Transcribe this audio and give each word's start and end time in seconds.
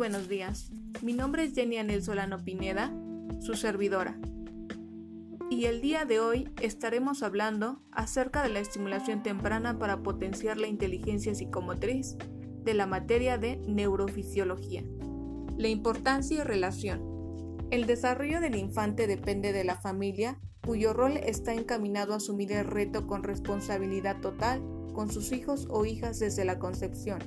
buenos 0.00 0.28
días. 0.28 0.70
Mi 1.02 1.12
nombre 1.12 1.44
es 1.44 1.54
Jenny 1.54 1.76
Anel 1.76 2.02
Solano 2.02 2.42
Pineda, 2.42 2.90
su 3.40 3.54
servidora. 3.54 4.18
Y 5.50 5.66
el 5.66 5.80
día 5.82 6.06
de 6.06 6.20
hoy 6.20 6.48
estaremos 6.62 7.22
hablando 7.22 7.82
acerca 7.92 8.42
de 8.42 8.48
la 8.48 8.60
estimulación 8.60 9.22
temprana 9.22 9.78
para 9.78 10.02
potenciar 10.02 10.58
la 10.58 10.68
inteligencia 10.68 11.34
psicomotriz 11.34 12.16
de 12.64 12.72
la 12.72 12.86
materia 12.86 13.36
de 13.36 13.56
neurofisiología. 13.66 14.84
La 15.58 15.68
importancia 15.68 16.40
y 16.40 16.44
relación. 16.44 17.66
El 17.70 17.86
desarrollo 17.86 18.40
del 18.40 18.56
infante 18.56 19.06
depende 19.06 19.52
de 19.52 19.64
la 19.64 19.76
familia, 19.76 20.40
cuyo 20.64 20.92
rol 20.92 21.18
está 21.18 21.52
encaminado 21.52 22.14
a 22.14 22.16
asumir 22.16 22.52
el 22.52 22.64
reto 22.64 23.06
con 23.06 23.22
responsabilidad 23.22 24.20
total 24.20 24.62
con 24.94 25.10
sus 25.10 25.32
hijos 25.32 25.66
o 25.68 25.84
hijas 25.84 26.18
desde 26.18 26.44
la 26.44 26.58
concepción, 26.58 27.20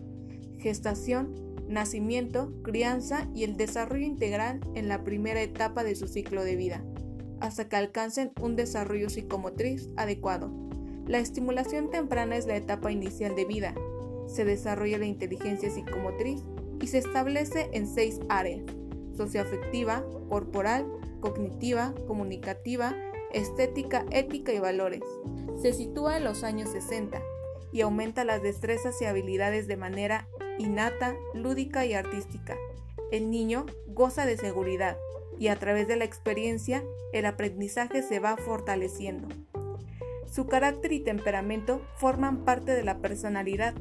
gestación, 0.59 1.52
nacimiento, 1.73 2.53
crianza 2.63 3.27
y 3.33 3.43
el 3.43 3.57
desarrollo 3.57 4.05
integral 4.05 4.61
en 4.75 4.87
la 4.87 5.03
primera 5.03 5.41
etapa 5.41 5.83
de 5.83 5.95
su 5.95 6.07
ciclo 6.07 6.43
de 6.43 6.55
vida, 6.55 6.83
hasta 7.39 7.67
que 7.67 7.75
alcancen 7.75 8.31
un 8.39 8.55
desarrollo 8.55 9.09
psicomotriz 9.09 9.89
adecuado. 9.97 10.51
La 11.07 11.19
estimulación 11.19 11.89
temprana 11.89 12.37
es 12.37 12.45
la 12.45 12.55
etapa 12.55 12.91
inicial 12.91 13.35
de 13.35 13.45
vida. 13.45 13.75
Se 14.27 14.45
desarrolla 14.45 14.97
la 14.97 15.05
inteligencia 15.05 15.69
psicomotriz 15.69 16.43
y 16.79 16.87
se 16.87 16.99
establece 16.99 17.69
en 17.73 17.87
seis 17.87 18.19
áreas, 18.29 18.63
socioafectiva, 19.15 20.05
corporal, 20.29 20.85
cognitiva, 21.19 21.93
comunicativa, 22.07 22.95
estética, 23.33 24.05
ética 24.11 24.53
y 24.53 24.59
valores. 24.59 25.03
Se 25.61 25.73
sitúa 25.73 26.17
en 26.17 26.23
los 26.23 26.43
años 26.43 26.69
60 26.69 27.21
y 27.71 27.81
aumenta 27.81 28.23
las 28.23 28.41
destrezas 28.41 29.01
y 29.01 29.05
habilidades 29.05 29.67
de 29.67 29.77
manera 29.77 30.29
innata, 30.59 31.15
lúdica 31.33 31.85
y 31.85 31.93
artística. 31.93 32.55
El 33.11 33.29
niño 33.29 33.65
goza 33.87 34.25
de 34.25 34.37
seguridad 34.37 34.97
y 35.39 35.47
a 35.47 35.55
través 35.57 35.87
de 35.87 35.95
la 35.95 36.05
experiencia 36.05 36.83
el 37.11 37.25
aprendizaje 37.25 38.01
se 38.01 38.19
va 38.19 38.37
fortaleciendo. 38.37 39.27
Su 40.25 40.47
carácter 40.47 40.91
y 40.93 40.99
temperamento 40.99 41.81
forman 41.97 42.43
parte 42.43 42.71
de 42.73 42.83
la 42.83 42.99
personalidad. 42.99 43.75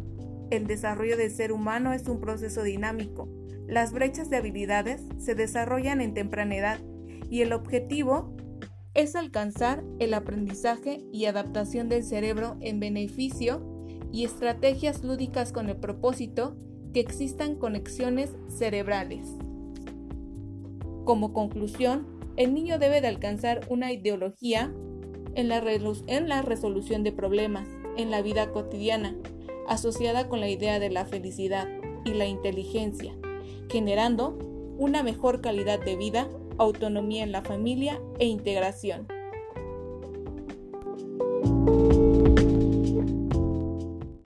El 0.51 0.67
desarrollo 0.67 1.17
del 1.17 1.31
ser 1.31 1.51
humano 1.51 1.95
es 1.95 2.09
un 2.09 2.21
proceso 2.21 2.63
dinámico. 2.63 3.29
Las 3.67 3.93
brechas 3.93 4.29
de 4.29 4.37
habilidades 4.37 5.03
se 5.19 5.35
desarrollan 5.35 6.03
en 6.03 6.13
temprana 6.13 6.57
edad 6.57 6.81
y 7.31 7.41
el 7.41 7.55
objetivo 7.55 8.37
es 8.93 9.17
alcanzar 9.17 9.83
el 9.99 10.13
aprendizaje 10.13 11.01
y 11.11 11.25
adaptación 11.25 11.89
del 11.89 12.05
cerebro 12.05 12.59
en 12.61 12.81
beneficio 12.81 13.72
y 14.13 14.25
estrategias 14.25 15.03
lúdicas 15.03 15.53
con 15.53 15.69
el 15.69 15.77
propósito 15.77 16.55
que 16.93 17.01
existan 17.01 17.57
conexiones 17.57 18.31
cerebrales. 18.49 19.27
Como 21.05 21.33
conclusión, 21.33 22.07
el 22.37 22.55
niño 22.55 22.79
debe 22.79 23.01
de 23.01 23.09
alcanzar 23.09 23.67
una 23.69 23.93
ideología 23.93 24.73
en 25.35 25.49
la, 25.49 25.63
en 26.07 26.29
la 26.29 26.43
resolución 26.43 27.03
de 27.03 27.13
problemas 27.13 27.67
en 27.97 28.11
la 28.11 28.23
vida 28.23 28.53
cotidiana, 28.53 29.17
asociada 29.69 30.29
con 30.29 30.41
la 30.41 30.49
idea 30.49 30.79
de 30.79 30.91
la 30.91 31.05
felicidad 31.05 31.69
y 32.05 32.15
la 32.15 32.27
inteligencia, 32.27 33.15
generando 33.71 34.39
una 34.79 35.03
mejor 35.03 35.41
calidad 35.41 35.81
de 35.81 35.97
vida, 35.97 36.29
autonomía 36.59 37.23
en 37.23 37.33
la 37.33 37.43
familia 37.43 38.01
e 38.19 38.27
integración. 38.27 39.07